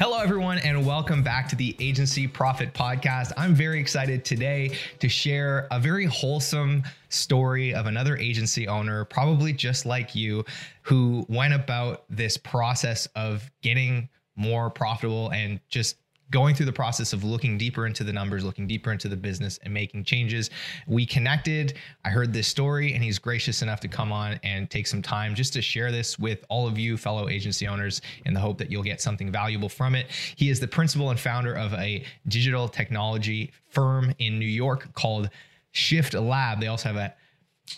Hello, 0.00 0.20
everyone, 0.20 0.58
and 0.58 0.86
welcome 0.86 1.24
back 1.24 1.48
to 1.48 1.56
the 1.56 1.74
Agency 1.80 2.28
Profit 2.28 2.72
Podcast. 2.72 3.32
I'm 3.36 3.52
very 3.52 3.80
excited 3.80 4.24
today 4.24 4.78
to 5.00 5.08
share 5.08 5.66
a 5.72 5.80
very 5.80 6.06
wholesome 6.06 6.84
story 7.08 7.74
of 7.74 7.86
another 7.86 8.16
agency 8.16 8.68
owner, 8.68 9.04
probably 9.04 9.52
just 9.52 9.86
like 9.86 10.14
you, 10.14 10.44
who 10.82 11.26
went 11.28 11.52
about 11.52 12.04
this 12.08 12.36
process 12.36 13.06
of 13.16 13.50
getting 13.60 14.08
more 14.36 14.70
profitable 14.70 15.30
and 15.30 15.58
just 15.68 15.96
going 16.30 16.54
through 16.54 16.66
the 16.66 16.72
process 16.72 17.12
of 17.12 17.24
looking 17.24 17.56
deeper 17.56 17.86
into 17.86 18.04
the 18.04 18.12
numbers, 18.12 18.44
looking 18.44 18.66
deeper 18.66 18.92
into 18.92 19.08
the 19.08 19.16
business, 19.16 19.58
and 19.62 19.72
making 19.72 20.04
changes. 20.04 20.50
We 20.86 21.06
connected. 21.06 21.74
I 22.04 22.10
heard 22.10 22.32
this 22.32 22.48
story, 22.48 22.92
and 22.92 23.02
he's 23.02 23.18
gracious 23.18 23.62
enough 23.62 23.80
to 23.80 23.88
come 23.88 24.12
on 24.12 24.38
and 24.42 24.70
take 24.70 24.86
some 24.86 25.02
time 25.02 25.34
just 25.34 25.52
to 25.54 25.62
share 25.62 25.90
this 25.90 26.18
with 26.18 26.44
all 26.48 26.66
of 26.66 26.78
you, 26.78 26.96
fellow 26.96 27.28
agency 27.28 27.66
owners, 27.66 28.00
in 28.26 28.34
the 28.34 28.40
hope 28.40 28.58
that 28.58 28.70
you'll 28.70 28.82
get 28.82 29.00
something 29.00 29.32
valuable 29.32 29.68
from 29.68 29.94
it. 29.94 30.06
He 30.36 30.50
is 30.50 30.60
the 30.60 30.68
principal 30.68 31.10
and 31.10 31.18
founder 31.18 31.54
of 31.54 31.72
a 31.74 32.04
digital 32.28 32.68
technology 32.68 33.52
firm 33.68 34.12
in 34.18 34.38
New 34.38 34.46
York 34.46 34.92
called 34.94 35.30
Shift 35.72 36.14
Lab. 36.14 36.60
They 36.60 36.66
also 36.66 36.88
have 36.88 36.96
a 36.96 37.14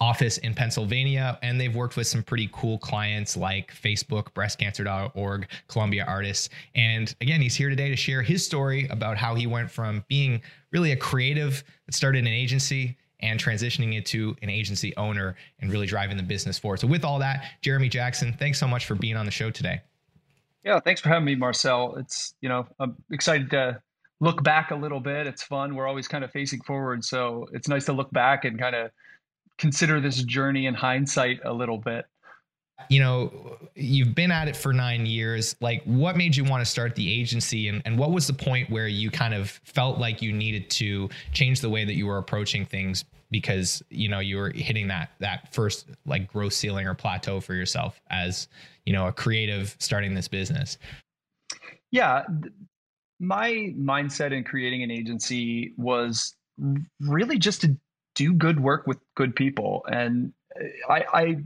office 0.00 0.38
in 0.38 0.54
Pennsylvania, 0.54 1.38
and 1.42 1.60
they've 1.60 1.74
worked 1.74 1.96
with 1.96 2.06
some 2.06 2.22
pretty 2.22 2.48
cool 2.52 2.78
clients 2.78 3.36
like 3.36 3.72
Facebook, 3.72 4.32
breastcancer.org, 4.32 5.48
Columbia 5.68 6.04
Artists. 6.06 6.48
And 6.74 7.14
again, 7.20 7.40
he's 7.40 7.54
here 7.54 7.70
today 7.70 7.88
to 7.88 7.96
share 7.96 8.22
his 8.22 8.44
story 8.44 8.86
about 8.88 9.16
how 9.16 9.34
he 9.34 9.46
went 9.46 9.70
from 9.70 10.04
being 10.08 10.40
really 10.72 10.92
a 10.92 10.96
creative 10.96 11.64
that 11.86 11.94
started 11.94 12.20
an 12.20 12.32
agency 12.32 12.96
and 13.22 13.38
transitioning 13.38 13.94
into 13.94 14.34
an 14.42 14.50
agency 14.50 14.96
owner 14.96 15.36
and 15.60 15.70
really 15.70 15.86
driving 15.86 16.16
the 16.16 16.22
business 16.22 16.58
forward. 16.58 16.80
So, 16.80 16.86
with 16.86 17.04
all 17.04 17.18
that, 17.18 17.44
Jeremy 17.62 17.88
Jackson, 17.88 18.32
thanks 18.32 18.58
so 18.58 18.66
much 18.66 18.86
for 18.86 18.94
being 18.94 19.16
on 19.16 19.26
the 19.26 19.32
show 19.32 19.50
today. 19.50 19.80
Yeah, 20.64 20.80
thanks 20.80 21.00
for 21.00 21.08
having 21.08 21.24
me, 21.24 21.34
Marcel. 21.36 21.96
It's, 21.96 22.34
you 22.40 22.48
know, 22.48 22.66
I'm 22.78 22.96
excited 23.10 23.50
to 23.50 23.80
look 24.20 24.42
back 24.42 24.70
a 24.70 24.74
little 24.74 25.00
bit. 25.00 25.26
It's 25.26 25.42
fun. 25.42 25.74
We're 25.74 25.86
always 25.86 26.06
kind 26.06 26.24
of 26.24 26.30
facing 26.30 26.60
forward. 26.62 27.04
So, 27.04 27.46
it's 27.52 27.68
nice 27.68 27.84
to 27.86 27.92
look 27.92 28.10
back 28.10 28.44
and 28.44 28.58
kind 28.58 28.74
of 28.74 28.90
consider 29.60 30.00
this 30.00 30.24
journey 30.24 30.66
in 30.66 30.74
hindsight 30.74 31.38
a 31.44 31.52
little 31.52 31.78
bit? 31.78 32.06
You 32.88 33.00
know 33.00 33.58
you've 33.74 34.14
been 34.14 34.32
at 34.32 34.48
it 34.48 34.56
for 34.56 34.72
nine 34.72 35.04
years. 35.04 35.54
Like 35.60 35.84
what 35.84 36.16
made 36.16 36.34
you 36.34 36.44
want 36.44 36.64
to 36.64 36.70
start 36.70 36.94
the 36.94 37.20
agency 37.20 37.68
and, 37.68 37.82
and 37.84 37.98
what 37.98 38.10
was 38.10 38.26
the 38.26 38.32
point 38.32 38.70
where 38.70 38.88
you 38.88 39.10
kind 39.10 39.34
of 39.34 39.50
felt 39.64 39.98
like 39.98 40.22
you 40.22 40.32
needed 40.32 40.70
to 40.70 41.08
change 41.32 41.60
the 41.60 41.68
way 41.68 41.84
that 41.84 41.94
you 41.94 42.06
were 42.06 42.18
approaching 42.18 42.64
things 42.64 43.04
because 43.30 43.82
you 43.90 44.08
know 44.08 44.18
you 44.18 44.38
were 44.38 44.50
hitting 44.50 44.88
that 44.88 45.10
that 45.20 45.52
first 45.54 45.86
like 46.06 46.32
growth 46.32 46.54
ceiling 46.54 46.86
or 46.86 46.94
plateau 46.94 47.38
for 47.38 47.54
yourself 47.54 48.00
as 48.08 48.48
you 48.86 48.92
know 48.94 49.06
a 49.06 49.12
creative 49.12 49.76
starting 49.78 50.14
this 50.14 50.26
business? 50.26 50.78
Yeah 51.90 52.24
my 53.20 53.74
mindset 53.78 54.32
in 54.32 54.42
creating 54.42 54.82
an 54.82 54.90
agency 54.90 55.74
was 55.76 56.34
really 57.00 57.38
just 57.38 57.60
to 57.60 57.76
do 58.20 58.34
good 58.34 58.60
work 58.60 58.86
with 58.86 58.98
good 59.14 59.34
people. 59.34 59.82
And 59.90 60.34
I, 60.90 61.04
I 61.10 61.36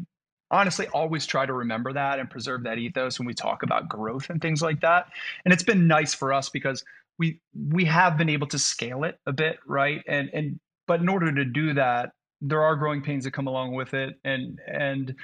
honestly 0.50 0.88
always 0.88 1.24
try 1.24 1.46
to 1.46 1.52
remember 1.52 1.92
that 1.92 2.18
and 2.18 2.28
preserve 2.28 2.64
that 2.64 2.78
ethos 2.78 3.16
when 3.20 3.26
we 3.26 3.32
talk 3.32 3.62
about 3.62 3.88
growth 3.88 4.28
and 4.28 4.42
things 4.42 4.60
like 4.60 4.80
that. 4.80 5.06
And 5.44 5.54
it's 5.54 5.62
been 5.62 5.86
nice 5.86 6.14
for 6.14 6.32
us 6.32 6.48
because 6.48 6.84
we 7.16 7.40
we 7.70 7.84
have 7.84 8.18
been 8.18 8.28
able 8.28 8.48
to 8.48 8.58
scale 8.58 9.04
it 9.04 9.20
a 9.26 9.32
bit, 9.32 9.58
right? 9.68 10.02
And 10.08 10.28
and 10.34 10.58
but 10.88 11.00
in 11.00 11.08
order 11.08 11.32
to 11.32 11.44
do 11.44 11.74
that, 11.74 12.10
there 12.40 12.62
are 12.62 12.74
growing 12.74 13.02
pains 13.02 13.22
that 13.22 13.30
come 13.30 13.46
along 13.46 13.74
with 13.76 13.94
it. 13.94 14.18
And 14.24 14.58
and 14.66 15.14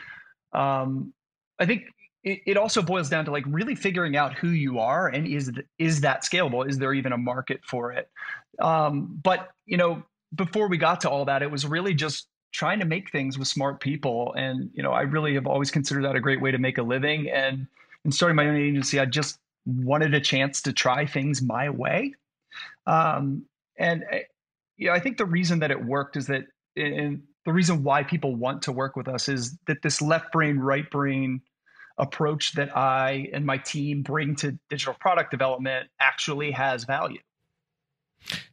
um, 0.52 1.12
I 1.58 1.66
think 1.66 1.86
it, 2.22 2.42
it 2.46 2.56
also 2.56 2.80
boils 2.80 3.08
down 3.08 3.24
to 3.24 3.32
like 3.32 3.44
really 3.48 3.74
figuring 3.74 4.16
out 4.16 4.34
who 4.34 4.50
you 4.50 4.78
are 4.78 5.08
and 5.08 5.26
is 5.26 5.50
is 5.80 6.00
that 6.02 6.22
scalable? 6.22 6.68
Is 6.68 6.78
there 6.78 6.94
even 6.94 7.12
a 7.12 7.18
market 7.18 7.60
for 7.64 7.90
it? 7.90 8.08
Um, 8.60 9.18
but 9.20 9.48
you 9.66 9.78
know, 9.78 10.04
before 10.34 10.68
we 10.68 10.76
got 10.76 11.00
to 11.02 11.10
all 11.10 11.24
that, 11.26 11.42
it 11.42 11.50
was 11.50 11.66
really 11.66 11.94
just 11.94 12.28
trying 12.52 12.80
to 12.80 12.84
make 12.84 13.10
things 13.10 13.38
with 13.38 13.48
smart 13.48 13.80
people. 13.80 14.34
And, 14.36 14.70
you 14.72 14.82
know, 14.82 14.92
I 14.92 15.02
really 15.02 15.34
have 15.34 15.46
always 15.46 15.70
considered 15.70 16.04
that 16.04 16.16
a 16.16 16.20
great 16.20 16.40
way 16.40 16.50
to 16.50 16.58
make 16.58 16.78
a 16.78 16.82
living. 16.82 17.30
And 17.30 17.66
in 18.04 18.12
starting 18.12 18.36
my 18.36 18.46
own 18.46 18.56
agency, 18.56 18.98
I 18.98 19.04
just 19.04 19.38
wanted 19.66 20.14
a 20.14 20.20
chance 20.20 20.62
to 20.62 20.72
try 20.72 21.06
things 21.06 21.42
my 21.42 21.70
way. 21.70 22.14
Um, 22.86 23.44
and, 23.78 24.04
eh, 24.10 24.22
you 24.76 24.88
know, 24.88 24.94
I 24.94 25.00
think 25.00 25.18
the 25.18 25.26
reason 25.26 25.60
that 25.60 25.70
it 25.70 25.84
worked 25.84 26.16
is 26.16 26.26
that, 26.26 26.46
and 26.76 27.22
the 27.44 27.52
reason 27.52 27.82
why 27.82 28.02
people 28.02 28.34
want 28.34 28.62
to 28.62 28.72
work 28.72 28.96
with 28.96 29.08
us 29.08 29.28
is 29.28 29.56
that 29.66 29.82
this 29.82 30.00
left 30.00 30.32
brain, 30.32 30.58
right 30.58 30.90
brain 30.90 31.42
approach 31.98 32.52
that 32.52 32.76
I 32.76 33.28
and 33.32 33.44
my 33.44 33.58
team 33.58 34.02
bring 34.02 34.34
to 34.36 34.58
digital 34.70 34.94
product 34.94 35.30
development 35.30 35.88
actually 36.00 36.50
has 36.52 36.84
value. 36.84 37.20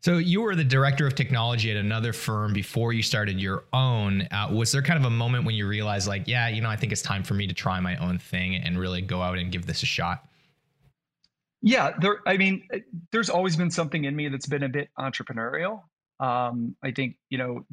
So 0.02 0.18
you 0.18 0.42
were 0.42 0.56
the 0.56 0.64
director 0.64 1.06
of 1.06 1.16
technology 1.16 1.70
at 1.72 1.78
another 1.78 2.14
firm 2.14 2.54
before 2.54 2.94
you 2.94 3.04
started 3.04 3.40
your 3.40 3.66
own. 3.74 4.28
Uh, 4.32 4.50
was 4.52 4.72
there 4.72 4.82
kind 4.82 4.98
of 4.98 5.06
a 5.06 5.10
moment 5.10 5.46
when 5.46 5.56
you 5.56 5.68
realized, 5.68 6.08
like, 6.08 6.28
yeah, 6.28 6.48
you 6.48 6.62
know, 6.62 6.70
I 6.70 6.76
think 6.76 6.92
it's 6.92 7.02
time 7.02 7.24
for 7.24 7.34
me 7.34 7.48
to 7.48 7.54
try 7.54 7.80
my 7.80 7.96
own 7.98 8.18
thing 8.18 8.56
and 8.56 8.80
really 8.80 9.02
go 9.02 9.22
out 9.22 9.38
and 9.38 9.52
give 9.52 9.66
this 9.66 9.84
a 9.84 9.86
shot? 9.86 10.24
Yeah, 11.62 11.92
there. 12.00 12.20
I 12.26 12.38
mean, 12.38 12.68
there's 13.12 13.30
always 13.30 13.56
been 13.56 13.72
something 13.72 14.06
in 14.06 14.16
me 14.16 14.30
that's 14.30 14.46
been 14.46 14.64
a 14.64 14.70
bit 14.70 14.90
entrepreneurial. 14.98 15.82
Um, 16.20 16.76
I 16.84 16.92
think 16.92 17.18
you 17.30 17.38
know, 17.38 17.66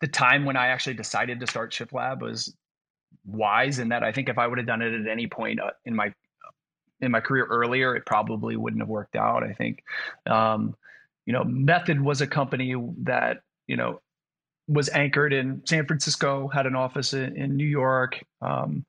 the 0.00 0.08
time 0.08 0.44
when 0.44 0.56
I 0.56 0.68
actually 0.68 0.94
decided 0.94 1.40
to 1.40 1.46
start 1.46 1.72
Shift 1.72 1.92
Lab 1.92 2.20
was 2.20 2.54
wise 3.24 3.78
in 3.78 3.88
that 3.88 4.02
I 4.02 4.12
think 4.12 4.28
if 4.28 4.38
I 4.38 4.46
would 4.46 4.58
have 4.58 4.66
done 4.66 4.82
it 4.82 4.92
at 4.92 5.08
any 5.08 5.26
point 5.26 5.60
uh, 5.60 5.70
in 5.84 5.94
my 5.94 6.12
in 7.00 7.10
my 7.12 7.20
career 7.20 7.44
earlier, 7.44 7.94
it 7.94 8.04
probably 8.06 8.56
wouldn't 8.56 8.82
have 8.82 8.88
worked 8.88 9.16
out. 9.16 9.44
I 9.44 9.52
think. 9.52 9.82
Um, 10.26 10.74
you 11.26 11.32
know, 11.32 11.44
Method 11.44 12.00
was 12.00 12.20
a 12.20 12.26
company 12.26 12.74
that, 13.02 13.38
you 13.66 13.76
know, 13.76 14.00
was 14.68 14.88
anchored 14.90 15.32
in 15.32 15.62
San 15.66 15.86
Francisco, 15.86 16.48
had 16.48 16.66
an 16.66 16.74
office 16.74 17.12
in, 17.12 17.36
in 17.36 17.56
New 17.56 17.66
York, 17.66 18.24
um, 18.40 18.84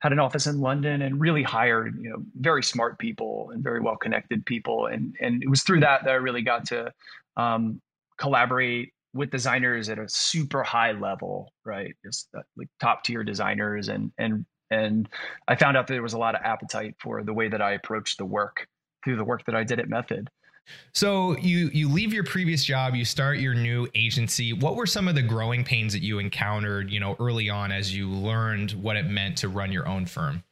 had 0.00 0.12
an 0.12 0.18
office 0.18 0.46
in 0.46 0.60
London, 0.60 1.02
and 1.02 1.20
really 1.20 1.42
hired, 1.42 1.98
you 2.00 2.10
know, 2.10 2.22
very 2.38 2.62
smart 2.62 2.98
people 2.98 3.50
and 3.52 3.62
very 3.62 3.80
well 3.80 3.96
connected 3.96 4.44
people. 4.46 4.86
And 4.86 5.16
and 5.20 5.42
it 5.42 5.48
was 5.48 5.62
through 5.62 5.80
that 5.80 6.04
that 6.04 6.10
I 6.10 6.14
really 6.14 6.42
got 6.42 6.66
to 6.66 6.92
um, 7.36 7.80
collaborate 8.18 8.92
with 9.14 9.30
designers 9.30 9.88
at 9.88 9.98
a 9.98 10.08
super 10.08 10.62
high 10.62 10.92
level, 10.92 11.52
right? 11.64 11.94
Just 12.04 12.28
uh, 12.36 12.42
like 12.56 12.68
top 12.80 13.02
tier 13.04 13.24
designers, 13.24 13.88
and 13.88 14.12
and 14.18 14.44
and 14.70 15.08
I 15.46 15.56
found 15.56 15.76
out 15.76 15.86
that 15.86 15.94
there 15.94 16.02
was 16.02 16.12
a 16.12 16.18
lot 16.18 16.34
of 16.34 16.42
appetite 16.42 16.94
for 17.00 17.22
the 17.22 17.32
way 17.32 17.48
that 17.48 17.62
I 17.62 17.72
approached 17.72 18.18
the 18.18 18.26
work 18.26 18.66
through 19.04 19.16
the 19.16 19.24
work 19.24 19.44
that 19.46 19.54
I 19.54 19.64
did 19.64 19.80
at 19.80 19.88
Method. 19.88 20.28
So 20.92 21.36
you 21.38 21.70
you 21.72 21.88
leave 21.88 22.12
your 22.12 22.24
previous 22.24 22.64
job, 22.64 22.94
you 22.94 23.04
start 23.04 23.38
your 23.38 23.54
new 23.54 23.88
agency. 23.94 24.52
What 24.52 24.76
were 24.76 24.86
some 24.86 25.08
of 25.08 25.14
the 25.14 25.22
growing 25.22 25.64
pains 25.64 25.92
that 25.92 26.02
you 26.02 26.18
encountered, 26.18 26.90
you 26.90 27.00
know, 27.00 27.16
early 27.18 27.50
on 27.50 27.72
as 27.72 27.94
you 27.94 28.08
learned 28.08 28.72
what 28.72 28.96
it 28.96 29.06
meant 29.06 29.38
to 29.38 29.48
run 29.48 29.72
your 29.72 29.86
own 29.86 30.06
firm? 30.06 30.42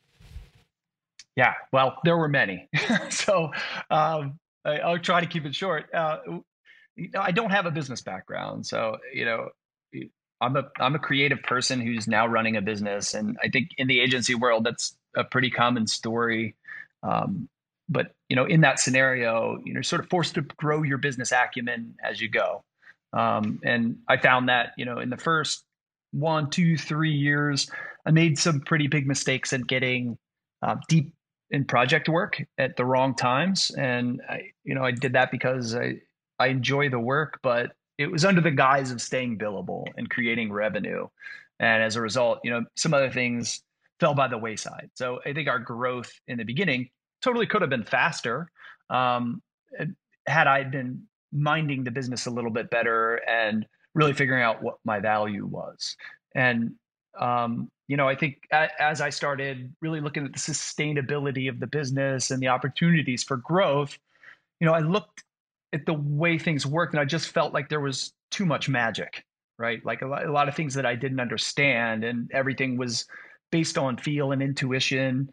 Yeah, 1.37 1.53
well, 1.73 1.99
there 2.05 2.17
were 2.17 2.29
many. 2.29 2.69
so 3.11 3.51
um, 3.91 4.39
I, 4.65 4.91
will 4.91 4.99
try 4.99 5.21
to 5.21 5.27
keep 5.27 5.45
it 5.45 5.55
short. 5.55 5.93
Uh, 5.95 6.19
I 7.19 7.31
don't 7.31 7.51
have 7.51 7.67
a 7.67 7.71
business 7.71 8.01
background, 8.01 8.67
so 8.67 8.97
you 9.13 9.27
know, 9.27 9.51
I'm 10.41 10.57
a 10.57 10.65
I'm 10.79 10.95
a 10.95 10.99
creative 10.99 11.43
person 11.43 11.81
who's 11.81 12.09
now 12.09 12.27
running 12.27 12.57
a 12.57 12.63
business, 12.63 13.15
and 13.15 13.37
I 13.43 13.49
think 13.49 13.71
in 13.79 13.87
the 13.87 14.01
agency 14.01 14.35
world, 14.35 14.65
that's 14.65 14.97
a 15.15 15.25
pretty 15.25 15.51
common 15.51 15.87
story. 15.87 16.55
Um, 17.03 17.49
but 17.89 18.13
you 18.29 18.37
know 18.37 18.45
in 18.45 18.61
that 18.61 18.79
scenario 18.79 19.59
you 19.65 19.75
know 19.75 19.83
sort 19.83 20.01
of 20.01 20.09
forced 20.09 20.35
to 20.35 20.43
grow 20.43 20.83
your 20.83 20.99
business 20.99 21.33
acumen 21.33 21.95
as 22.03 22.21
you 22.21 22.29
go 22.29 22.65
um, 23.13 23.61
and 23.65 23.97
i 24.09 24.17
found 24.17 24.49
that 24.49 24.71
you 24.77 24.85
know 24.85 24.99
in 24.99 25.11
the 25.11 25.17
first 25.17 25.65
one 26.13 26.51
two 26.51 26.77
three 26.77 27.13
years 27.13 27.71
i 28.07 28.11
made 28.11 28.39
some 28.39 28.61
pretty 28.61 28.87
big 28.87 29.07
mistakes 29.07 29.53
in 29.53 29.63
getting 29.63 30.17
uh, 30.63 30.77
deep 30.89 31.13
in 31.51 31.65
project 31.65 32.09
work 32.09 32.43
at 32.59 32.77
the 32.77 32.85
wrong 32.85 33.15
times 33.15 33.71
and 33.79 34.21
i 34.29 34.41
you 34.65 34.75
know 34.75 34.85
i 34.85 34.91
did 34.91 35.13
that 35.13 35.31
because 35.31 35.75
i 35.75 35.95
I 36.39 36.49
enjoy 36.49 36.89
the 36.91 36.99
work, 36.99 37.41
but 37.43 37.73
it 37.99 38.11
was 38.11 38.25
under 38.25 38.41
the 38.41 38.51
guise 38.51 38.91
of 38.91 39.01
staying 39.01 39.39
billable 39.39 39.85
and 39.97 40.09
creating 40.09 40.53
revenue. 40.53 41.09
And 41.59 41.83
as 41.83 41.97
a 41.97 42.01
result, 42.01 42.41
you 42.45 42.51
know, 42.51 42.65
some 42.77 42.93
other 42.93 43.11
things 43.11 43.63
fell 44.01 44.15
by 44.15 44.29
the 44.29 44.37
wayside. 44.37 44.91
So 44.95 45.21
I 45.25 45.33
think 45.33 45.49
our 45.49 45.59
growth 45.59 46.13
in 46.29 46.37
the 46.37 46.45
beginning 46.45 46.91
totally 47.27 47.47
could 47.47 47.61
have 47.61 47.71
been 47.71 47.85
faster 47.85 48.49
um, 48.89 49.43
had 50.29 50.47
I 50.47 50.63
been 50.63 51.03
minding 51.33 51.83
the 51.83 51.91
business 51.91 52.27
a 52.27 52.31
little 52.31 52.53
bit 52.53 52.71
better 52.71 53.17
and 53.29 53.67
really 53.95 54.13
figuring 54.13 54.45
out 54.45 54.63
what 54.63 54.77
my 54.85 55.01
value 55.01 55.45
was. 55.45 55.97
And 56.37 56.75
um, 57.21 57.69
you 57.89 57.97
know, 57.97 58.09
I 58.09 58.15
think 58.15 58.43
as 58.53 59.01
I 59.01 59.11
started 59.11 59.75
really 59.81 60.01
looking 60.01 60.25
at 60.25 60.33
the 60.33 60.39
sustainability 60.39 61.49
of 61.49 61.59
the 61.59 61.67
business 61.67 62.31
and 62.31 62.41
the 62.41 62.49
opportunities 62.49 63.25
for 63.25 63.39
growth, 63.39 63.99
you 64.61 64.67
know, 64.67 64.73
I 64.73 64.81
looked 64.81 65.25
at 65.73 65.85
the 65.85 65.95
way 65.95 66.39
things 66.39 66.65
worked 66.65 66.95
and 66.95 67.01
I 67.01 67.05
just 67.05 67.31
felt 67.31 67.53
like 67.53 67.69
there 67.69 67.81
was 67.81 68.13
too 68.31 68.47
much 68.47 68.69
magic, 68.69 69.25
right? 69.59 69.85
Like 69.85 70.03
a 70.03 70.07
lot, 70.07 70.27
a 70.27 70.33
lot 70.33 70.49
of 70.49 70.55
things 70.55 70.75
that 70.75 70.87
I 70.87 70.95
didn't 70.95 71.21
understand 71.21 72.05
and 72.05 72.31
everything 72.33 72.77
was 72.77 73.07
based 73.51 73.79
on 73.79 73.97
feel 73.97 74.31
and 74.31 74.43
intuition 74.43 75.31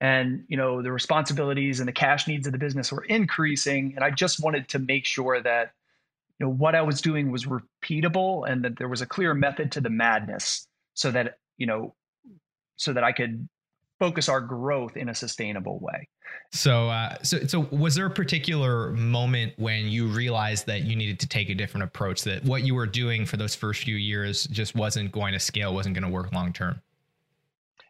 and 0.00 0.44
you 0.48 0.56
know 0.56 0.82
the 0.82 0.92
responsibilities 0.92 1.80
and 1.80 1.88
the 1.88 1.92
cash 1.92 2.26
needs 2.26 2.46
of 2.46 2.52
the 2.52 2.58
business 2.58 2.92
were 2.92 3.04
increasing 3.04 3.92
and 3.94 4.04
i 4.04 4.10
just 4.10 4.42
wanted 4.42 4.68
to 4.68 4.78
make 4.78 5.06
sure 5.06 5.40
that 5.40 5.72
you 6.38 6.46
know 6.46 6.52
what 6.52 6.74
i 6.74 6.82
was 6.82 7.00
doing 7.00 7.30
was 7.30 7.46
repeatable 7.46 8.48
and 8.48 8.64
that 8.64 8.76
there 8.76 8.88
was 8.88 9.00
a 9.00 9.06
clear 9.06 9.34
method 9.34 9.70
to 9.72 9.80
the 9.80 9.90
madness 9.90 10.66
so 10.94 11.10
that 11.10 11.38
you 11.58 11.66
know 11.66 11.94
so 12.76 12.92
that 12.92 13.04
i 13.04 13.12
could 13.12 13.48
focus 13.98 14.28
our 14.28 14.40
growth 14.40 14.96
in 14.96 15.08
a 15.08 15.14
sustainable 15.14 15.78
way. 15.78 16.08
So 16.52 16.88
uh, 16.88 17.16
so 17.22 17.46
so 17.46 17.60
was 17.70 17.94
there 17.94 18.06
a 18.06 18.10
particular 18.10 18.90
moment 18.92 19.54
when 19.56 19.88
you 19.88 20.06
realized 20.06 20.66
that 20.66 20.82
you 20.82 20.96
needed 20.96 21.20
to 21.20 21.28
take 21.28 21.48
a 21.48 21.54
different 21.54 21.84
approach 21.84 22.22
that 22.22 22.44
what 22.44 22.62
you 22.62 22.74
were 22.74 22.86
doing 22.86 23.24
for 23.24 23.36
those 23.36 23.54
first 23.54 23.82
few 23.82 23.96
years 23.96 24.44
just 24.44 24.74
wasn't 24.74 25.12
going 25.12 25.32
to 25.32 25.40
scale 25.40 25.74
wasn't 25.74 25.94
going 25.94 26.04
to 26.04 26.10
work 26.10 26.32
long 26.32 26.52
term 26.52 26.80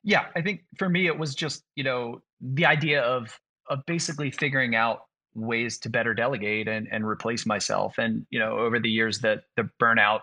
yeah, 0.05 0.27
I 0.37 0.43
think 0.43 0.65
for 0.79 0.89
me 0.89 1.07
it 1.07 1.19
was 1.19 1.35
just 1.35 1.65
you 1.75 1.85
know 1.85 2.21
the 2.41 2.67
idea 2.67 3.03
of 3.03 3.39
of 3.69 3.85
basically 3.87 4.31
figuring 4.31 4.77
out 4.77 5.01
ways 5.35 5.79
to 5.79 5.91
better 5.91 6.15
delegate 6.15 6.69
and 6.69 6.87
and 6.93 7.07
replace 7.07 7.47
myself, 7.47 7.99
and 7.99 8.27
you 8.31 8.39
know 8.39 8.59
over 8.59 8.79
the 8.79 8.91
years 8.91 9.21
that 9.21 9.45
the 9.57 9.69
burnout 9.83 10.21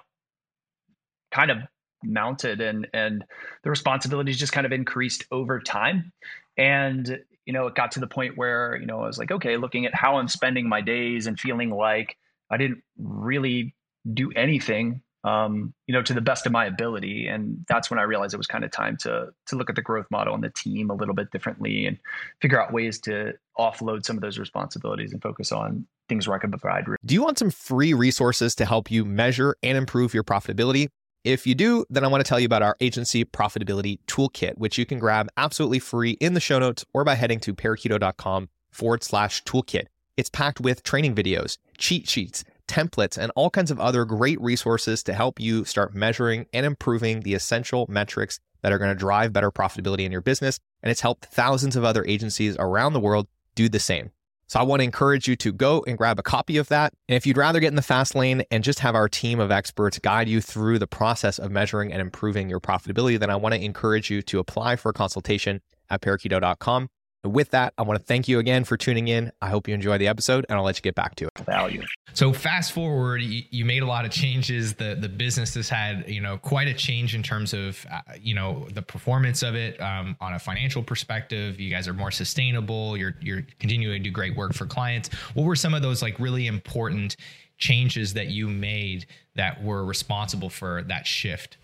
kind 1.31 1.49
of 1.49 1.57
mounted 2.03 2.61
and 2.61 2.87
and 2.93 3.25
the 3.63 3.69
responsibilities 3.69 4.39
just 4.39 4.53
kind 4.53 4.65
of 4.65 4.71
increased 4.71 5.25
over 5.31 5.59
time. 5.59 6.13
And 6.57 7.19
you 7.45 7.53
know 7.53 7.67
it 7.67 7.75
got 7.75 7.91
to 7.91 7.99
the 7.99 8.07
point 8.07 8.37
where 8.37 8.77
you 8.79 8.85
know 8.85 9.01
i 9.01 9.07
was 9.07 9.17
like 9.17 9.31
okay 9.31 9.57
looking 9.57 9.85
at 9.85 9.95
how 9.95 10.17
i'm 10.17 10.27
spending 10.27 10.69
my 10.69 10.79
days 10.79 11.25
and 11.25 11.39
feeling 11.39 11.71
like 11.71 12.15
i 12.51 12.57
didn't 12.57 12.83
really 12.97 13.73
do 14.13 14.31
anything 14.35 15.01
um, 15.23 15.73
you 15.88 15.94
know, 15.94 16.01
to 16.01 16.13
the 16.13 16.21
best 16.21 16.45
of 16.45 16.51
my 16.51 16.65
ability. 16.65 17.27
And 17.27 17.63
that's 17.68 17.89
when 17.89 18.00
I 18.00 18.03
realized 18.03 18.33
it 18.33 18.38
was 18.38 18.47
kind 18.47 18.63
of 18.63 18.71
time 18.71 18.97
to 18.97 19.29
to 19.47 19.56
look 19.56 19.69
at 19.69 19.75
the 19.75 19.81
growth 19.81 20.07
model 20.09 20.33
and 20.33 20.44
the 20.44 20.50
team 20.50 20.89
a 20.89 20.95
little 20.95 21.13
bit 21.13 21.31
differently 21.31 21.85
and 21.85 21.97
figure 22.41 22.62
out 22.62 22.73
ways 22.73 23.00
to 23.01 23.33
offload 23.57 24.06
some 24.06 24.18
of 24.18 24.21
those 24.21 24.39
responsibilities 24.39 25.13
and 25.13 25.21
focus 25.21 25.51
on 25.51 25.85
things 26.09 26.27
where 26.27 26.35
I 26.35 26.39
can 26.39 26.51
provide. 26.51 26.85
Do 27.06 27.13
you 27.13 27.23
want 27.23 27.38
some 27.38 27.51
free 27.51 27.94
resources 27.94 28.56
to 28.56 28.65
help 28.65 28.89
you 28.89 29.06
measure 29.06 29.56
and 29.62 29.77
improve 29.77 30.13
your 30.13 30.23
profitability? 30.23 30.88
If 31.24 31.45
you 31.45 31.53
do, 31.53 31.85
then 31.89 32.03
I 32.03 32.07
want 32.07 32.25
to 32.25 32.27
tell 32.27 32.39
you 32.39 32.47
about 32.47 32.63
our 32.63 32.75
agency 32.81 33.24
profitability 33.24 34.00
toolkit, 34.07 34.57
which 34.57 34.79
you 34.79 34.88
can 34.88 34.97
grab 34.97 35.29
absolutely 35.38 35.77
free 35.77 36.12
in 36.13 36.33
the 36.33 36.39
show 36.39 36.57
notes 36.57 36.83
or 36.94 37.03
by 37.03 37.13
heading 37.13 37.39
to 37.41 37.53
parakeeto.com 37.53 38.50
forward 38.71 39.03
slash 39.03 39.44
toolkit. 39.44 39.85
It's 40.17 40.29
packed 40.29 40.59
with 40.59 40.81
training 40.83 41.13
videos, 41.13 41.57
cheat 41.77 42.09
sheets, 42.09 42.44
templates, 42.71 43.18
and 43.18 43.31
all 43.35 43.50
kinds 43.50 43.71
of 43.71 43.79
other 43.79 44.06
great 44.06 44.39
resources 44.39 45.03
to 45.03 45.13
help 45.13 45.39
you 45.39 45.65
start 45.65 45.94
measuring 45.94 46.45
and 46.53 46.65
improving 46.65 47.21
the 47.21 47.33
essential 47.33 47.85
metrics 47.89 48.39
that 48.62 48.71
are 48.71 48.77
going 48.77 48.91
to 48.91 49.00
drive 49.00 49.33
better 49.33 49.51
profitability 49.51 50.06
in 50.06 50.12
your 50.12 50.21
business. 50.21 50.59
And 50.81 50.89
it's 50.89 51.01
helped 51.01 51.25
thousands 51.25 51.75
of 51.75 51.83
other 51.83 52.06
agencies 52.06 52.56
around 52.57 52.94
the 52.94 53.00
world 53.00 53.27
do 53.56 53.69
the 53.69 53.79
same. 53.79 54.12
So 54.47 54.59
I 54.59 54.63
want 54.63 54.81
to 54.81 54.83
encourage 54.83 55.29
you 55.29 55.38
to 55.38 55.53
go 55.53 55.81
and 55.88 55.97
grab 55.97 56.19
a 56.19 56.23
copy 56.23 56.57
of 56.57 56.68
that. 56.68 56.94
And 57.07 57.15
if 57.15 57.25
you'd 57.25 57.38
rather 57.38 57.62
get 57.62 57.69
in 57.69 57.75
the 57.75 57.81
fast 57.81 58.15
lane 58.15 58.44
and 58.51 58.65
just 58.65 58.79
have 58.79 58.95
our 58.95 59.07
team 59.07 59.39
of 59.39 59.50
experts 59.50 59.97
guide 59.97 60.27
you 60.27 60.41
through 60.41 60.77
the 60.77 60.88
process 60.88 61.39
of 61.39 61.51
measuring 61.51 61.94
and 61.94 62.01
improving 62.01 62.50
your 62.50 62.59
profitability, 62.59 63.17
then 63.17 63.29
I 63.29 63.38
want 63.38 63.56
to 63.56 63.63
encourage 63.63 64.09
you 64.09 64.21
to 64.24 64.39
apply 64.39 64.75
for 64.75 64.89
a 64.89 64.94
consultation 64.94 65.62
at 65.89 66.01
parakeeto.com. 66.01 66.89
With 67.23 67.51
that, 67.51 67.73
I 67.77 67.83
want 67.83 68.00
to 68.00 68.06
thank 68.06 68.27
you 68.27 68.39
again 68.39 68.63
for 68.63 68.77
tuning 68.77 69.07
in. 69.07 69.31
I 69.44 69.50
hope 69.50 69.68
you 69.68 69.75
enjoy 69.75 70.00
the 70.00 70.07
episode 70.07 70.44
and 70.50 70.57
I'll 70.57 70.63
let 70.63 70.77
you 70.77 70.81
get 70.81 70.95
back 70.95 71.13
to 71.15 71.27
it. 71.27 71.38
Value. 71.45 71.83
So 72.13 72.33
fast 72.33 72.71
forward, 72.71 73.21
you, 73.21 73.44
you 73.51 73.63
made 73.63 73.83
a 73.83 73.85
lot 73.85 74.06
of 74.06 74.12
changes. 74.12 74.73
The 74.73 74.97
the 75.00 75.07
business 75.07 75.53
has 75.53 75.69
had, 75.69 76.09
you 76.09 76.19
know, 76.19 76.38
quite 76.38 76.68
a 76.68 76.73
change 76.73 77.13
in 77.13 77.21
terms 77.21 77.53
of, 77.53 77.85
uh, 77.91 78.00
you 78.19 78.33
know, 78.33 78.68
the 78.73 78.81
performance 78.81 79.44
of 79.44 79.53
it 79.53 79.79
um, 79.79 80.18
on 80.19 80.33
a 80.33 80.39
financial 80.39 80.81
perspective. 80.81 81.59
You 81.59 81.69
guys 81.69 81.88
are 81.88 81.94
more 81.94 82.09
sustainable. 82.09 82.97
You're 82.97 83.15
you're 83.21 83.44
continuing 83.59 84.01
to 84.01 84.09
do 84.09 84.12
great 84.12 84.35
work 84.35 84.53
for 84.53 84.65
clients. 84.65 85.09
What 85.35 85.44
were 85.44 85.56
some 85.56 85.75
of 85.75 85.83
those 85.83 86.01
like 86.01 86.19
really 86.19 86.47
important 86.47 87.17
changes 87.59 88.13
that 88.15 88.27
you 88.27 88.50
made 88.50 89.06
that 89.35 89.63
were 89.63 89.85
responsible 89.85 90.50
for 90.50 90.81
that 90.83 91.06
shift? 91.06 91.57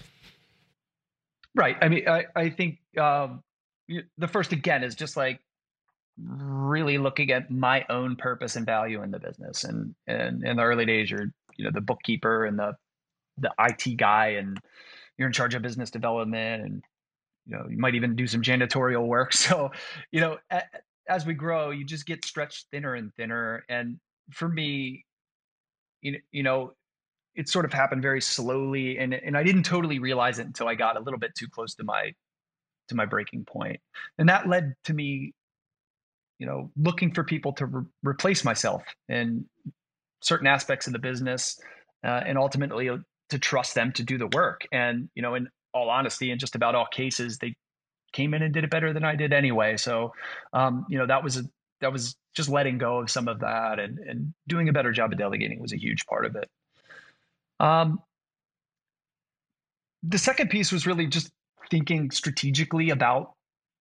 Right. 1.55 1.75
I 1.81 1.89
mean, 1.89 2.07
I, 2.07 2.25
I 2.35 2.49
think 2.51 2.77
um, 2.99 3.41
the 4.17 4.27
first 4.27 4.51
again 4.51 4.83
is 4.83 4.93
just 4.93 5.17
like 5.17 5.39
really 6.17 6.97
looking 6.97 7.31
at 7.31 7.51
my 7.51 7.85
own 7.89 8.15
purpose 8.15 8.55
and 8.55 8.65
value 8.65 9.03
in 9.03 9.11
the 9.11 9.19
business. 9.19 9.63
And, 9.63 9.93
and 10.07 10.43
in 10.43 10.57
the 10.57 10.63
early 10.63 10.85
days, 10.85 11.11
you're 11.11 11.31
you 11.55 11.65
know 11.65 11.71
the 11.73 11.81
bookkeeper 11.81 12.45
and 12.45 12.57
the 12.57 12.75
the 13.37 13.51
IT 13.59 13.97
guy, 13.97 14.29
and 14.29 14.59
you're 15.17 15.27
in 15.27 15.33
charge 15.33 15.55
of 15.55 15.61
business 15.61 15.91
development, 15.91 16.63
and 16.63 16.83
you 17.45 17.55
know 17.55 17.65
you 17.69 17.77
might 17.77 17.95
even 17.95 18.15
do 18.15 18.27
some 18.27 18.41
janitorial 18.41 19.05
work. 19.07 19.33
So 19.33 19.71
you 20.11 20.21
know 20.21 20.37
as 21.09 21.25
we 21.25 21.33
grow, 21.33 21.69
you 21.71 21.85
just 21.85 22.05
get 22.05 22.25
stretched 22.25 22.67
thinner 22.71 22.95
and 22.95 23.13
thinner. 23.15 23.63
And 23.69 23.99
for 24.31 24.47
me, 24.47 25.05
you 26.01 26.19
you 26.31 26.43
know 26.43 26.73
it 27.35 27.47
sort 27.47 27.65
of 27.65 27.73
happened 27.73 28.01
very 28.01 28.21
slowly, 28.21 28.97
and 28.97 29.13
and 29.13 29.37
I 29.37 29.43
didn't 29.43 29.63
totally 29.63 29.99
realize 29.99 30.39
it 30.39 30.47
until 30.47 30.67
I 30.67 30.75
got 30.75 30.97
a 30.97 30.99
little 30.99 31.19
bit 31.19 31.35
too 31.35 31.47
close 31.47 31.75
to 31.75 31.83
my 31.83 32.13
to 32.89 32.95
my 32.95 33.05
breaking 33.05 33.45
point, 33.45 33.79
and 34.17 34.29
that 34.29 34.47
led 34.47 34.73
to 34.85 34.93
me 34.93 35.33
you 36.39 36.45
know 36.45 36.71
looking 36.77 37.13
for 37.13 37.23
people 37.23 37.53
to 37.53 37.65
re- 37.65 37.85
replace 38.03 38.43
myself 38.43 38.83
in 39.09 39.45
certain 40.21 40.47
aspects 40.47 40.87
of 40.87 40.93
the 40.93 40.99
business 40.99 41.59
uh, 42.03 42.21
and 42.25 42.37
ultimately 42.37 42.89
uh, 42.89 42.97
to 43.29 43.39
trust 43.39 43.75
them 43.75 43.91
to 43.91 44.03
do 44.03 44.17
the 44.17 44.27
work. 44.27 44.67
And 44.71 45.09
you 45.15 45.21
know 45.21 45.35
in 45.35 45.49
all 45.73 45.89
honesty 45.89 46.31
in 46.31 46.39
just 46.39 46.55
about 46.55 46.75
all 46.75 46.87
cases 46.87 47.37
they 47.37 47.55
came 48.13 48.33
in 48.33 48.41
and 48.41 48.53
did 48.53 48.63
it 48.63 48.71
better 48.71 48.93
than 48.93 49.03
i 49.03 49.15
did 49.15 49.33
anyway. 49.33 49.77
So 49.77 50.13
um, 50.53 50.85
you 50.89 50.97
know 50.97 51.07
that 51.07 51.23
was 51.23 51.37
a 51.37 51.43
that 51.81 51.91
was 51.91 52.15
just 52.35 52.49
letting 52.49 52.77
go 52.77 52.99
of 52.99 53.09
some 53.09 53.27
of 53.27 53.39
that 53.39 53.79
and 53.79 53.99
and 53.99 54.33
doing 54.47 54.69
a 54.69 54.73
better 54.73 54.91
job 54.91 55.11
of 55.11 55.17
delegating 55.17 55.61
was 55.61 55.73
a 55.73 55.79
huge 55.79 56.05
part 56.05 56.25
of 56.25 56.35
it. 56.35 56.49
Um, 57.59 57.99
the 60.03 60.17
second 60.17 60.49
piece 60.49 60.71
was 60.71 60.85
really 60.85 61.07
just 61.07 61.31
thinking 61.69 62.11
strategically 62.11 62.91
about 62.91 63.33